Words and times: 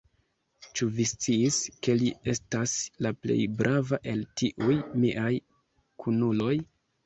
Ĉu 0.77 0.87
vi 0.99 1.03
sciis, 1.11 1.59
ke 1.87 1.95
li 1.99 2.07
estas 2.33 2.75
la 3.07 3.13
plej 3.21 3.37
brava 3.61 4.03
el 4.15 4.27
tiuj 4.43 4.81
miaj 5.07 5.31
kunuloj? 6.05 6.53